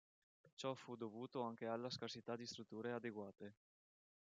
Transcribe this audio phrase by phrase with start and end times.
[0.55, 3.53] Ciò fu dovuto anche alla scarsità di strutture adeguate.